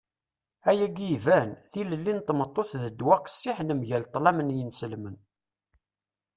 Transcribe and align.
ayagi 0.69 1.07
iban. 1.17 1.49
tilelli 1.71 2.13
n 2.15 2.19
tmeṭṭut 2.27 2.71
d 2.81 2.83
ddwa 2.91 3.15
qqessiḥen 3.19 3.69
mgal 3.79 4.03
ṭṭlam 4.09 4.37
n 4.41 4.53
yinselmen 4.57 5.17